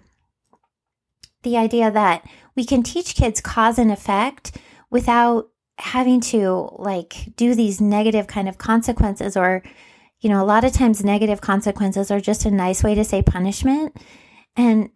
the 1.41 1.57
idea 1.57 1.89
that 1.89 2.27
we 2.55 2.63
can 2.65 2.83
teach 2.83 3.15
kids 3.15 3.41
cause 3.41 3.79
and 3.79 3.91
effect 3.91 4.57
without 4.91 5.49
having 5.79 6.19
to 6.19 6.69
like 6.77 7.33
do 7.35 7.55
these 7.55 7.79
negative 7.79 8.27
kind 8.27 8.49
of 8.49 8.57
consequences 8.57 9.37
or 9.37 9.63
you 10.19 10.29
know 10.29 10.43
a 10.43 10.45
lot 10.45 10.65
of 10.65 10.73
times 10.73 11.03
negative 11.03 11.39
consequences 11.39 12.11
are 12.11 12.19
just 12.19 12.45
a 12.45 12.51
nice 12.51 12.83
way 12.83 12.95
to 12.95 13.03
say 13.03 13.21
punishment. 13.21 13.95
And 14.55 14.89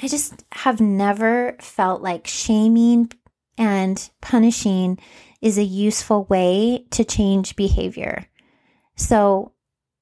i 0.00 0.06
just 0.06 0.44
have 0.52 0.80
never 0.80 1.56
felt 1.60 2.00
like 2.00 2.26
shaming 2.26 3.10
and 3.58 4.10
punishing 4.22 4.98
is 5.42 5.58
a 5.58 5.64
useful 5.64 6.24
way 6.24 6.86
to 6.90 7.04
change 7.04 7.56
behavior. 7.56 8.26
So 8.96 9.52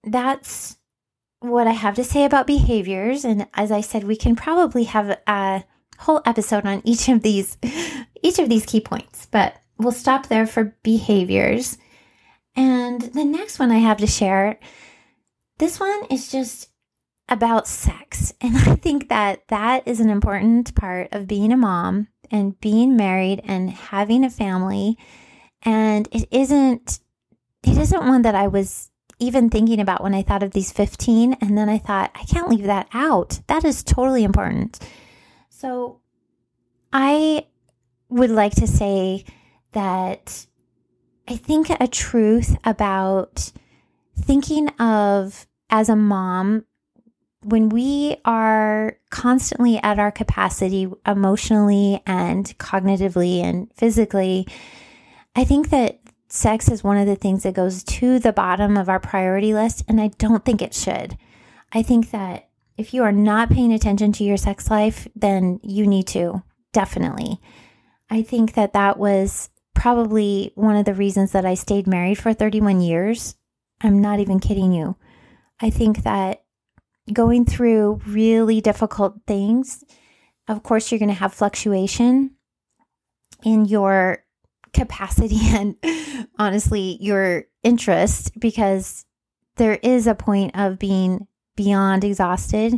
that's 0.04 0.76
what 1.40 1.66
i 1.66 1.72
have 1.72 1.94
to 1.94 2.04
say 2.04 2.24
about 2.24 2.46
behaviors. 2.46 3.24
And 3.24 3.46
as 3.54 3.72
i 3.72 3.80
said 3.80 4.04
we 4.04 4.16
can 4.16 4.36
probably 4.36 4.84
have 4.84 5.18
a 5.26 5.64
whole 6.00 6.20
episode 6.26 6.66
on 6.66 6.82
each 6.84 7.08
of 7.08 7.22
these 7.22 7.56
each 8.22 8.38
of 8.38 8.48
these 8.48 8.66
key 8.66 8.80
points 8.80 9.26
but 9.30 9.56
we'll 9.78 9.92
stop 9.92 10.26
there 10.26 10.46
for 10.46 10.76
behaviors. 10.82 11.78
And 12.56 13.00
the 13.00 13.24
next 13.24 13.58
one 13.58 13.70
I 13.70 13.78
have 13.78 13.98
to 13.98 14.06
share, 14.06 14.58
this 15.58 15.78
one 15.78 16.04
is 16.10 16.30
just 16.30 16.70
about 17.28 17.66
sex. 17.66 18.32
And 18.40 18.56
I 18.56 18.76
think 18.76 19.08
that 19.08 19.46
that 19.48 19.86
is 19.86 20.00
an 20.00 20.10
important 20.10 20.74
part 20.74 21.08
of 21.12 21.26
being 21.26 21.52
a 21.52 21.56
mom 21.56 22.08
and 22.30 22.58
being 22.60 22.96
married 22.96 23.40
and 23.44 23.70
having 23.70 24.24
a 24.24 24.30
family. 24.30 24.96
And 25.62 26.08
it 26.12 26.28
isn't 26.30 27.00
it 27.64 27.76
isn't 27.76 28.06
one 28.06 28.22
that 28.22 28.36
I 28.36 28.46
was 28.46 28.90
even 29.18 29.50
thinking 29.50 29.80
about 29.80 30.02
when 30.02 30.14
I 30.14 30.22
thought 30.22 30.44
of 30.44 30.52
these 30.52 30.70
15 30.70 31.34
and 31.40 31.58
then 31.58 31.68
I 31.68 31.78
thought 31.78 32.12
I 32.14 32.24
can't 32.24 32.48
leave 32.48 32.64
that 32.64 32.88
out. 32.92 33.40
That 33.48 33.64
is 33.64 33.82
totally 33.82 34.22
important. 34.22 34.78
So 35.48 36.00
I 36.92 37.46
would 38.08 38.30
like 38.30 38.54
to 38.54 38.66
say 38.66 39.24
that 39.72 40.46
I 41.26 41.36
think 41.36 41.68
a 41.70 41.86
truth 41.86 42.56
about 42.64 43.52
thinking 44.18 44.68
of 44.80 45.46
as 45.70 45.88
a 45.88 45.96
mom 45.96 46.64
when 47.42 47.68
we 47.68 48.16
are 48.24 48.96
constantly 49.10 49.78
at 49.78 49.98
our 49.98 50.10
capacity 50.10 50.88
emotionally 51.06 52.02
and 52.06 52.46
cognitively 52.58 53.40
and 53.42 53.72
physically, 53.74 54.46
I 55.36 55.44
think 55.44 55.70
that 55.70 56.00
sex 56.28 56.68
is 56.68 56.82
one 56.82 56.96
of 56.96 57.06
the 57.06 57.16
things 57.16 57.44
that 57.44 57.54
goes 57.54 57.84
to 57.84 58.18
the 58.18 58.32
bottom 58.32 58.76
of 58.76 58.88
our 58.88 59.00
priority 59.00 59.54
list, 59.54 59.84
and 59.88 60.00
I 60.00 60.08
don't 60.18 60.44
think 60.44 60.60
it 60.60 60.74
should. 60.74 61.16
I 61.72 61.82
think 61.82 62.10
that 62.10 62.48
if 62.76 62.92
you 62.92 63.02
are 63.02 63.12
not 63.12 63.50
paying 63.50 63.72
attention 63.72 64.12
to 64.12 64.24
your 64.24 64.36
sex 64.36 64.70
life, 64.70 65.06
then 65.14 65.60
you 65.62 65.86
need 65.86 66.06
to, 66.08 66.42
definitely. 66.72 67.40
I 68.10 68.22
think 68.22 68.54
that 68.54 68.72
that 68.72 68.98
was 68.98 69.50
probably 69.78 70.50
one 70.56 70.74
of 70.74 70.84
the 70.84 70.92
reasons 70.92 71.30
that 71.30 71.46
I 71.46 71.54
stayed 71.54 71.86
married 71.86 72.18
for 72.18 72.34
31 72.34 72.80
years. 72.80 73.36
I'm 73.80 74.00
not 74.00 74.18
even 74.18 74.40
kidding 74.40 74.72
you. 74.72 74.96
I 75.60 75.70
think 75.70 76.02
that 76.02 76.42
going 77.12 77.44
through 77.44 78.00
really 78.04 78.60
difficult 78.60 79.20
things, 79.24 79.84
of 80.48 80.64
course, 80.64 80.90
you're 80.90 80.98
going 80.98 81.10
to 81.10 81.14
have 81.14 81.32
fluctuation 81.32 82.32
in 83.44 83.66
your 83.66 84.24
capacity 84.72 85.38
and 85.42 85.76
honestly, 86.40 86.98
your 87.00 87.44
interest 87.62 88.32
because 88.40 89.04
there 89.58 89.78
is 89.80 90.08
a 90.08 90.14
point 90.16 90.58
of 90.58 90.80
being 90.80 91.28
beyond 91.56 92.02
exhausted. 92.02 92.74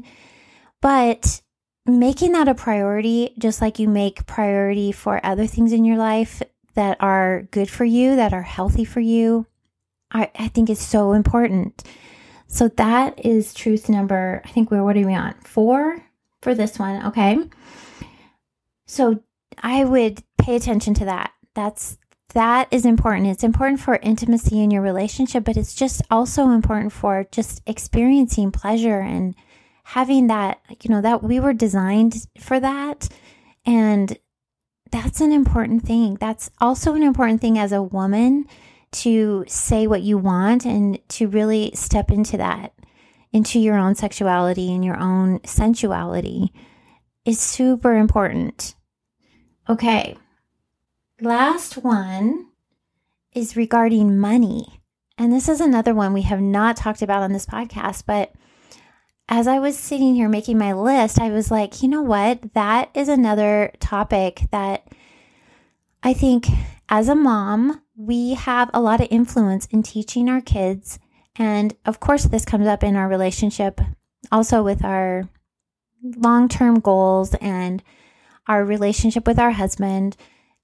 But 0.83 1.41
making 1.87 2.33
that 2.33 2.49
a 2.49 2.55
priority, 2.55 3.35
just 3.39 3.63
like 3.63 3.79
you 3.79 3.89
make 3.89 4.27
priority 4.27 4.93
for 4.93 5.25
other 5.25 5.47
things 5.47 5.73
in 5.73 5.87
your 5.87 5.97
life, 5.97 6.43
that 6.75 6.97
are 7.01 7.43
good 7.51 7.69
for 7.69 7.85
you, 7.85 8.17
that 8.17 8.33
are 8.33 8.43
healthy 8.43 8.85
for 8.85 9.01
you, 9.01 9.47
I, 10.11 10.31
I 10.39 10.49
think 10.49 10.71
is 10.71 10.81
so 10.81 11.13
important. 11.13 11.83
So 12.47 12.69
that 12.69 13.25
is 13.25 13.55
truth 13.55 13.89
number, 13.89 14.43
I 14.45 14.49
think 14.49 14.71
we're, 14.71 14.83
what 14.83 14.97
are 14.97 15.07
we 15.07 15.15
on? 15.15 15.35
Four 15.45 16.05
for 16.43 16.55
this 16.55 16.79
one. 16.79 17.07
Okay. 17.07 17.39
So 18.87 19.23
I 19.63 19.85
would 19.85 20.23
pay 20.39 20.57
attention 20.57 20.95
to 20.95 21.05
that. 21.05 21.33
That's, 21.55 21.99
that 22.35 22.69
is 22.71 22.85
important. 22.85 23.27
It's 23.27 23.45
important 23.45 23.81
for 23.81 23.97
intimacy 23.97 24.63
in 24.63 24.71
your 24.71 24.83
relationship, 24.83 25.45
but 25.45 25.57
it's 25.57 25.75
just 25.75 26.03
also 26.11 26.51
important 26.51 26.93
for 26.93 27.27
just 27.31 27.61
experiencing 27.67 28.53
pleasure 28.53 29.01
and 29.01 29.35
having 29.85 30.29
that, 30.29 30.61
you 30.83 30.91
know, 30.91 31.01
that 31.01 31.23
we 31.23 31.41
were 31.41 31.53
designed 31.53 32.27
for 32.39 32.61
that. 32.61 33.09
And 33.67 34.17
that's 34.91 35.21
an 35.21 35.33
important 35.33 35.85
thing. 35.85 36.17
That's 36.21 36.51
also 36.61 36.95
an 36.95 37.03
important 37.03 37.41
thing 37.41 37.59
as 37.59 37.73
a 37.73 37.83
woman 37.83 38.47
to 38.93 39.45
say 39.47 39.87
what 39.87 40.03
you 40.03 40.19
want 40.19 40.65
and 40.65 40.99
to 41.11 41.29
really 41.29 41.71
step 41.75 42.11
into 42.11 42.37
that, 42.37 42.73
into 43.33 43.61
your 43.61 43.79
own 43.79 43.95
sexuality 43.95 44.73
and 44.73 44.85
your 44.85 44.99
own 44.99 45.41
sensuality 45.45 46.53
is 47.25 47.39
super 47.39 47.95
important. 47.95 48.75
Okay. 49.69 50.17
Last 51.21 51.75
one 51.79 52.49
is 53.33 53.57
regarding 53.57 54.19
money. 54.19 54.81
And 55.17 55.33
this 55.33 55.49
is 55.49 55.61
another 55.61 55.95
one 55.95 56.13
we 56.13 56.23
have 56.23 56.41
not 56.41 56.77
talked 56.77 57.03
about 57.03 57.23
on 57.23 57.33
this 57.33 57.47
podcast, 57.47 58.05
but 58.07 58.33
as 59.31 59.47
I 59.47 59.61
was 59.61 59.79
sitting 59.79 60.17
here 60.17 60.29
making 60.29 60.59
my 60.59 60.73
list, 60.73 61.21
I 61.21 61.31
was 61.31 61.53
like, 61.53 61.83
you 61.83 61.89
know 61.89 62.03
what? 62.03 62.53
That 62.55 62.91
is 62.95 63.09
another 63.09 63.73
topic 63.79 64.43
that 64.51 64.89
I 66.03 66.13
think 66.13 66.49
as 66.89 67.09
a 67.09 67.15
mom, 67.15 67.81
we 67.97 68.35
have 68.35 68.71
a 68.75 68.81
lot 68.81 69.01
of 69.01 69.07
influence 69.09 69.67
in 69.67 69.85
teaching 69.85 70.29
our 70.29 70.41
kids. 70.41 70.99
And 71.37 71.77
of 71.87 72.01
course, 72.01 72.25
this 72.25 72.45
comes 72.45 72.67
up 72.67 72.83
in 72.83 72.97
our 72.97 73.09
relationship, 73.09 73.81
also 74.33 74.65
with 74.65 74.85
our 74.85 75.29
long 76.03 76.49
term 76.49 76.81
goals 76.81 77.35
and 77.41 77.85
our 78.49 78.65
relationship 78.65 79.29
with 79.29 79.39
our 79.39 79.53
husband, 79.53 80.17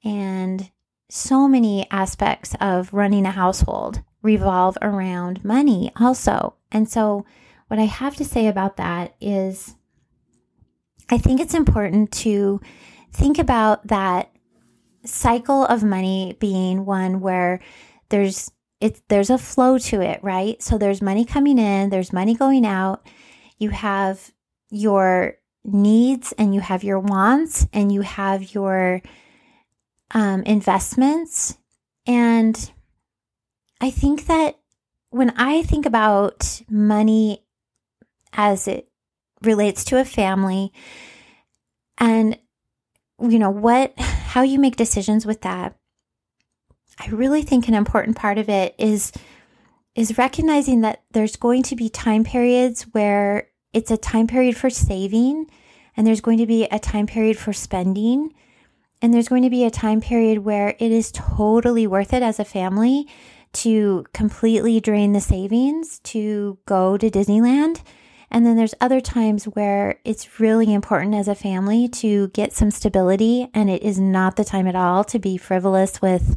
and 0.03 0.71
so 1.09 1.47
many 1.47 1.87
aspects 1.93 2.57
of 2.61 2.93
running 2.93 3.27
a 3.27 3.31
household 3.31 4.03
revolve 4.23 4.77
around 4.83 5.45
money, 5.45 5.93
also. 6.01 6.55
And 6.73 6.89
so, 6.89 7.25
what 7.69 7.81
I 7.81 7.85
have 7.85 8.17
to 8.17 8.25
say 8.25 8.47
about 8.47 8.77
that 8.77 9.15
is 9.21 9.75
I 11.09 11.19
think 11.19 11.41
it's 11.41 11.55
important 11.55 12.13
to 12.13 12.61
think 13.13 13.39
about 13.39 13.87
that 13.89 14.31
cycle 15.05 15.65
of 15.67 15.83
money 15.83 16.37
being 16.41 16.85
one 16.85 17.21
where 17.21 17.61
there's 18.09 18.51
it's 18.81 19.03
there's 19.09 19.31
a 19.31 19.39
flow 19.39 19.79
to 19.79 20.01
it, 20.01 20.21
right? 20.23 20.61
So 20.63 20.79
there's 20.79 21.01
money 21.01 21.25
coming 21.25 21.59
in, 21.59 21.91
there's 21.91 22.13
money 22.13 22.35
going 22.35 22.67
out. 22.67 23.07
You 23.59 23.71
have 23.71 24.33
your 24.71 25.39
needs 25.65 26.33
and 26.39 26.55
you 26.55 26.61
have 26.61 26.85
your 26.85 26.99
wants 26.99 27.67
and 27.73 27.91
you 27.91 28.03
have 28.03 28.55
your 28.55 29.03
um, 30.13 30.43
investments. 30.43 31.57
And 32.07 32.71
I 33.81 33.91
think 33.91 34.27
that 34.27 34.59
when 35.11 35.31
I 35.37 35.63
think 35.63 35.87
about 35.87 36.63
money 36.69 37.46
as 38.37 38.69
it 38.69 38.89
relates 39.43 39.85
to 39.85 40.01
a 40.01 40.05
family. 40.05 40.73
And 41.99 42.39
you 43.21 43.39
know 43.39 43.51
what 43.51 43.99
how 43.99 44.43
you 44.43 44.59
make 44.59 44.77
decisions 44.77 45.25
with 45.25 45.41
that 45.41 45.75
i 47.01 47.07
really 47.09 47.41
think 47.41 47.67
an 47.67 47.73
important 47.73 48.15
part 48.15 48.37
of 48.37 48.47
it 48.51 48.75
is 48.77 49.11
is 49.95 50.19
recognizing 50.19 50.83
that 50.83 51.03
there's 51.13 51.37
going 51.37 51.63
to 51.63 51.75
be 51.75 51.89
time 51.89 52.23
periods 52.23 52.83
where 52.93 53.49
it's 53.73 53.91
a 53.91 53.97
time 53.97 54.27
period 54.27 54.55
for 54.55 54.69
saving 54.69 55.51
and 55.97 56.07
there's 56.07 56.21
going 56.21 56.39
to 56.39 56.47
be 56.47 56.65
a 56.65 56.79
time 56.79 57.07
period 57.07 57.39
for 57.39 57.53
spending. 57.53 58.35
And 59.03 59.13
there's 59.13 59.29
going 59.29 59.43
to 59.43 59.51
be 59.51 59.65
a 59.65 59.71
time 59.71 60.01
period 60.01 60.39
where 60.41 60.77
it 60.79 60.93
is 60.93 61.11
totally 61.13 61.87
worth 61.87 62.13
it 62.13 62.23
as 62.23 62.39
a 62.39 62.45
family 62.45 63.07
to 63.55 64.05
completely 64.13 64.81
drain 64.81 65.13
the 65.13 65.21
savings 65.21 65.99
to 66.01 66.59
go 66.67 66.97
to 66.99 67.11
Disneyland 67.11 67.83
and 68.31 68.45
then 68.45 68.57
there's 68.57 68.75
other 68.81 69.01
times 69.01 69.45
where 69.45 70.01
it's 70.05 70.41
really 70.41 70.73
important 70.73 71.15
as 71.15 71.29
a 71.29 71.35
family 71.35 71.89
to 71.89 72.29
get 72.29 72.53
some 72.53 72.71
stability, 72.71 73.49
and 73.55 73.71
it 73.71 73.83
is 73.83 73.99
not 73.99 74.37
the 74.37 74.45
time 74.45 74.67
at 74.67 74.77
all 74.77 75.05
to 75.05 75.19
be 75.19 75.37
frivolous 75.37 76.03
with, 76.03 76.37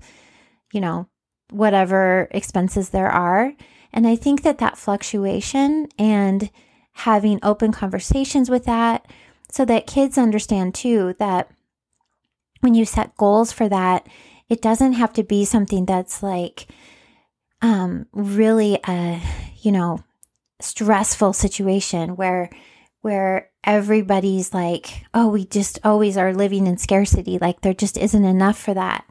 you 0.72 0.81
know, 0.81 1.08
whatever 1.50 2.27
expenses 2.31 2.89
there 2.89 3.10
are. 3.10 3.53
And 3.91 4.08
I 4.08 4.15
think 4.15 4.43
that 4.43 4.60
that 4.60 4.77
fluctuation 4.77 5.88
and 5.98 6.51
having 6.93 7.39
open 7.41 7.72
conversations 7.72 8.50
with 8.50 8.65
that 8.65 9.08
so 9.51 9.65
that 9.65 9.88
kids 9.88 10.17
understand 10.17 10.75
too 10.75 11.15
that 11.17 11.50
when 12.60 12.75
you 12.75 12.86
set 12.86 13.15
goals 13.15 13.51
for 13.51 13.67
that, 13.69 14.05
it 14.48 14.62
doesn't 14.62 14.93
have 14.93 15.13
to 15.13 15.24
be 15.24 15.46
something 15.46 15.86
that's 15.86 16.22
like 16.22 16.67
um, 17.62 18.05
really 18.13 18.79
a, 18.88 19.22
you 19.62 19.72
know, 19.72 20.03
stressful 20.60 21.34
situation 21.34 22.16
where 22.16 22.50
where 23.01 23.50
everybody's 23.63 24.54
like, 24.54 25.06
oh, 25.13 25.30
we 25.30 25.46
just 25.46 25.80
always 25.84 26.18
are 26.18 26.34
living 26.34 26.68
in 26.68 26.78
scarcity. 26.78 27.38
Like 27.39 27.62
there 27.62 27.74
just 27.74 27.98
isn't 27.98 28.25
enough 28.25 28.60
for 28.60 28.74
that. 28.74 29.06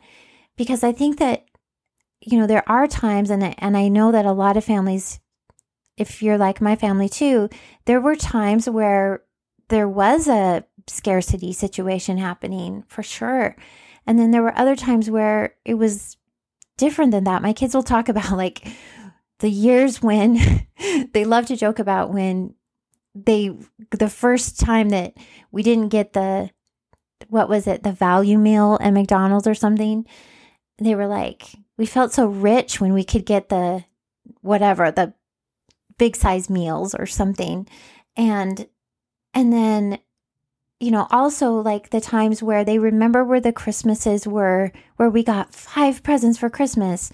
Because 0.56 0.84
I 0.84 0.92
think 0.92 1.18
that, 1.18 1.46
you 2.20 2.38
know, 2.38 2.46
there 2.46 2.68
are 2.68 2.86
times, 2.86 3.30
and, 3.30 3.54
and 3.58 3.76
I 3.76 3.88
know 3.88 4.12
that 4.12 4.26
a 4.26 4.32
lot 4.32 4.56
of 4.56 4.64
families, 4.64 5.20
if 5.96 6.22
you're 6.22 6.38
like 6.38 6.60
my 6.60 6.76
family 6.76 7.08
too, 7.08 7.48
there 7.86 8.00
were 8.00 8.16
times 8.16 8.68
where 8.68 9.22
there 9.68 9.88
was 9.88 10.28
a 10.28 10.64
scarcity 10.86 11.52
situation 11.52 12.18
happening 12.18 12.84
for 12.88 13.02
sure. 13.02 13.56
And 14.06 14.18
then 14.18 14.30
there 14.30 14.42
were 14.42 14.58
other 14.58 14.76
times 14.76 15.10
where 15.10 15.54
it 15.64 15.74
was 15.74 16.16
different 16.76 17.12
than 17.12 17.24
that. 17.24 17.42
My 17.42 17.52
kids 17.52 17.74
will 17.74 17.82
talk 17.82 18.08
about 18.08 18.32
like, 18.32 18.66
the 19.40 19.50
years 19.50 20.02
when 20.02 20.66
they 21.12 21.24
love 21.24 21.46
to 21.46 21.56
joke 21.56 21.78
about 21.78 22.12
when 22.12 22.54
they 23.14 23.56
the 23.90 24.08
first 24.08 24.60
time 24.60 24.90
that 24.90 25.14
we 25.50 25.62
didn't 25.62 25.88
get 25.88 26.12
the 26.12 26.50
what 27.28 27.48
was 27.48 27.66
it 27.66 27.82
the 27.82 27.92
value 27.92 28.38
meal 28.38 28.78
at 28.80 28.92
McDonald's 28.92 29.46
or 29.46 29.54
something 29.54 30.06
they 30.78 30.94
were 30.94 31.06
like 31.06 31.56
we 31.76 31.86
felt 31.86 32.12
so 32.12 32.26
rich 32.26 32.80
when 32.80 32.92
we 32.92 33.04
could 33.04 33.24
get 33.24 33.48
the 33.48 33.84
whatever 34.40 34.90
the 34.90 35.14
big 35.98 36.16
size 36.16 36.48
meals 36.48 36.94
or 36.94 37.06
something. 37.06 37.66
And 38.16 38.66
and 39.34 39.52
then 39.52 39.98
you 40.80 40.90
know 40.90 41.06
also 41.10 41.52
like 41.52 41.90
the 41.90 42.00
times 42.00 42.42
where 42.42 42.64
they 42.64 42.78
remember 42.78 43.24
where 43.24 43.40
the 43.40 43.52
christmases 43.52 44.28
were 44.28 44.70
where 44.96 45.10
we 45.10 45.24
got 45.24 45.52
five 45.52 46.04
presents 46.04 46.38
for 46.38 46.48
christmas 46.48 47.10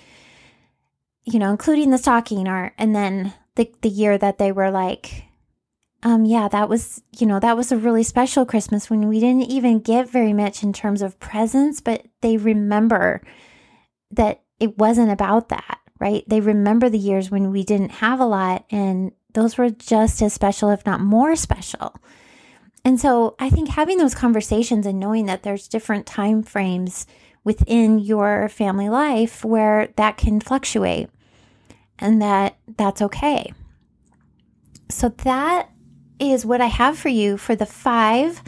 you 1.25 1.39
know, 1.39 1.51
including 1.51 1.91
the 1.91 1.99
stocking 1.99 2.47
art. 2.47 2.75
And 2.79 2.95
then 2.95 3.33
the, 3.57 3.71
the 3.83 3.89
year 3.89 4.19
that 4.19 4.39
they 4.39 4.53
were 4.53 4.71
like, 4.71 5.25
um, 6.03 6.27
yeah, 6.27 6.49
that 6.49 6.69
was, 6.69 7.03
you 7.19 7.27
know, 7.27 7.41
that 7.41 7.57
was 7.57 7.73
a 7.73 7.79
really 7.79 8.03
special 8.03 8.45
Christmas 8.45 8.91
when 8.91 9.09
we 9.09 9.21
didn't 9.21 9.51
even 9.51 9.81
get 9.81 10.11
very 10.11 10.35
much 10.35 10.63
in 10.63 10.73
terms 10.73 11.01
of 11.01 11.19
presents, 11.19 11.81
but 11.81 12.07
they 12.21 12.37
remember 12.37 13.23
that 14.11 14.43
it 14.61 14.77
wasn't 14.77 15.11
about 15.11 15.49
that, 15.49 15.79
right? 15.99 16.23
They 16.27 16.41
remember 16.41 16.91
the 16.91 16.99
years 16.99 17.31
when 17.31 17.51
we 17.51 17.65
didn't 17.65 17.91
have 17.91 18.21
a 18.21 18.27
lot 18.27 18.67
and 18.71 19.13
those 19.33 19.57
were 19.57 19.71
just 19.71 20.21
as 20.23 20.33
special, 20.33 20.71
if 20.71 20.85
not 20.85 21.01
more 21.01 21.37
special. 21.37 21.97
And 22.85 23.01
so 23.01 23.35
I 23.39 23.49
think 23.49 23.71
having 23.71 23.97
those 23.97 24.15
conversations 24.15 24.85
and 24.85 25.01
knowing 25.01 25.25
that 25.27 25.43
there's 25.43 25.69
different 25.69 26.07
time 26.07 26.43
frames 26.43 27.07
within 27.45 27.99
your 27.99 28.49
family 28.49 28.89
life 28.89 29.45
where 29.45 29.89
that 29.97 30.17
can 30.17 30.41
fluctuate 30.41 31.09
and 31.99 32.21
that 32.21 32.57
that's 32.77 33.03
okay. 33.03 33.53
So 34.89 35.11
that 35.11 35.71
is 36.19 36.47
what 36.47 36.61
I 36.61 36.67
have 36.67 36.99
for 36.99 37.09
you 37.09 37.37
for 37.37 37.55
the 37.55 37.67
five 37.67 38.43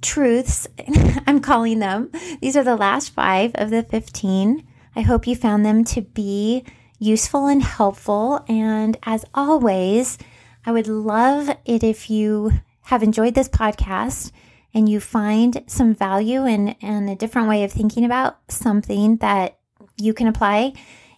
truths. 0.00 0.66
I'm 1.26 1.40
calling 1.40 1.78
them. 1.78 2.10
These 2.40 2.56
are 2.56 2.64
the 2.64 2.76
last 2.76 3.10
five 3.10 3.52
of 3.54 3.70
the 3.70 3.82
15. 3.82 4.66
I 4.96 5.00
hope 5.00 5.26
you 5.26 5.36
found 5.36 5.64
them 5.64 5.84
to 5.84 6.02
be 6.02 6.64
useful 6.98 7.46
and 7.46 7.62
helpful. 7.62 8.44
And 8.48 8.96
as 9.04 9.24
always, 9.34 10.18
I 10.64 10.72
would 10.72 10.88
love 10.88 11.50
it 11.64 11.82
if 11.82 12.10
you 12.10 12.52
have 12.82 13.02
enjoyed 13.02 13.34
this 13.34 13.48
podcast 13.48 14.32
and 14.74 14.88
you 14.88 15.00
find 15.00 15.64
some 15.66 15.94
value 15.94 16.44
and, 16.44 16.76
and 16.82 17.08
a 17.08 17.16
different 17.16 17.48
way 17.48 17.64
of 17.64 17.72
thinking 17.72 18.04
about 18.04 18.38
something 18.48 19.16
that 19.18 19.58
you 19.96 20.14
can 20.14 20.26
apply 20.26 20.72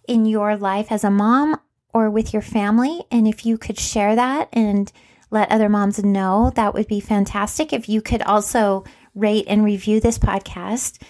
in 0.07 0.25
your 0.25 0.57
life 0.57 0.91
as 0.91 1.05
a 1.05 1.11
mom 1.11 1.59
or 1.93 2.11
with 2.11 2.33
your 2.33 2.43
family. 2.43 3.05
And 3.11 3.27
if 3.27 3.45
you 3.45 3.59
could 3.59 3.79
share 3.79 4.15
that 4.17 4.49
and 4.53 4.91
let 5.31 5.51
other 5.51 5.69
moms 5.69 6.03
know, 6.03 6.53
that 6.57 6.75
would 6.75 6.89
be 6.89 7.01
fantastic. 7.01 7.73
If 7.73 7.89
you 7.89 8.01
could 8.01 8.23
also 8.23 8.85
rate 9.15 9.45
and 9.49 9.65
review 9.65 10.01
this 10.01 10.19
podcast, 10.19 11.01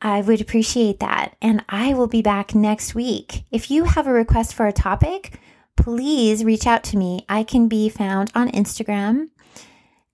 I 0.00 0.20
would 0.20 0.40
appreciate 0.40 1.00
that. 1.00 1.36
And 1.40 1.64
I 1.68 1.94
will 1.94 2.06
be 2.06 2.22
back 2.22 2.54
next 2.54 2.94
week. 2.94 3.44
If 3.50 3.70
you 3.70 3.84
have 3.84 4.06
a 4.06 4.12
request 4.12 4.54
for 4.54 4.66
a 4.66 4.72
topic, 4.72 5.38
please 5.76 6.44
reach 6.44 6.66
out 6.66 6.84
to 6.84 6.96
me. 6.96 7.24
I 7.28 7.42
can 7.42 7.68
be 7.68 7.88
found 7.88 8.30
on 8.34 8.50
Instagram 8.50 9.30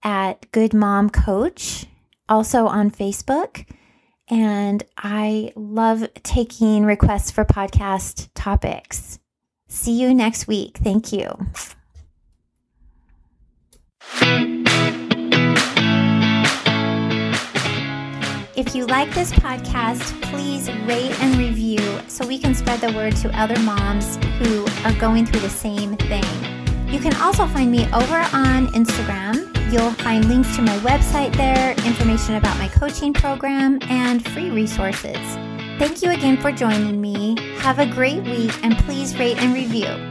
at 0.03 0.51
Good 0.53 0.75
Mom 0.75 1.11
Coach, 1.11 1.87
also 2.29 2.67
on 2.67 2.91
Facebook. 2.91 3.67
And 4.29 4.85
I 4.97 5.53
love 5.57 6.09
taking 6.23 6.85
requests 6.85 7.31
for 7.31 7.45
podcast 7.45 8.29
topics. 8.35 9.19
See 9.69 10.01
you 10.01 10.15
next 10.15 10.47
week. 10.47 10.79
Thank 10.79 11.13
you. 11.13 11.29
If 18.57 18.75
you 18.75 18.85
like 18.87 19.13
this 19.15 19.33
podcast, 19.33 20.21
please 20.23 20.71
rate 20.85 21.19
and 21.23 21.37
review 21.37 21.79
so 22.09 22.27
we 22.27 22.39
can 22.39 22.55
spread 22.55 22.81
the 22.81 22.93
word 22.93 23.17
to 23.17 23.41
other 23.41 23.59
moms 23.61 24.17
who 24.39 24.67
are 24.85 24.93
going 25.01 25.27
through 25.27 25.41
the 25.41 25.51
same 25.51 25.97
thing. 25.97 26.25
You 26.87 27.01
can 27.01 27.15
also 27.17 27.47
find 27.47 27.73
me 27.73 27.87
over 27.93 28.17
on 28.33 28.67
Instagram. 28.75 29.60
You'll 29.71 29.93
find 29.93 30.29
links 30.29 30.57
to 30.57 30.63
my 30.63 30.77
website 30.79 31.33
there, 31.37 31.71
information 31.87 32.35
about 32.35 32.59
my 32.59 32.67
coaching 32.67 33.13
program, 33.13 33.79
and 33.83 34.27
free 34.31 34.51
resources. 34.51 35.17
Thank 35.79 36.03
you 36.03 36.11
again 36.11 36.39
for 36.39 36.51
joining 36.51 37.01
me. 37.01 37.37
Have 37.59 37.79
a 37.79 37.87
great 37.87 38.25
week 38.25 38.53
and 38.65 38.77
please 38.79 39.17
rate 39.17 39.41
and 39.41 39.55
review. 39.55 40.10